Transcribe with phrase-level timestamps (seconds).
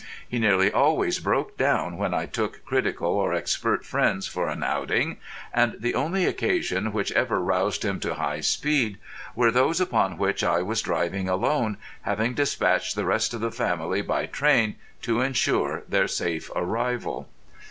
[0.27, 5.17] He nearly always broke down when I took critical or expert friends for an outing;
[5.53, 8.97] and the only occasions which ever roused him to high speed
[9.35, 14.01] were those upon which I was driving alone, having dispatched the rest of the family
[14.01, 17.29] by train to ensure their safe arrival.